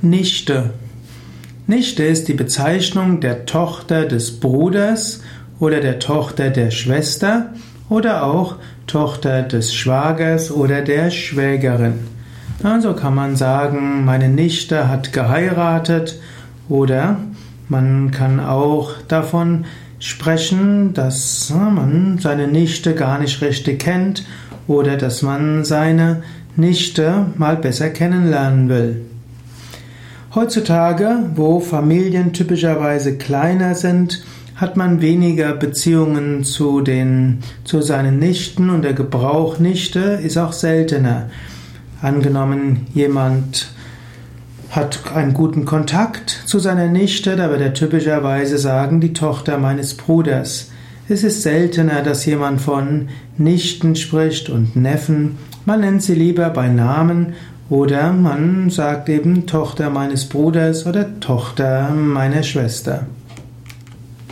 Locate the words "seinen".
37.82-38.20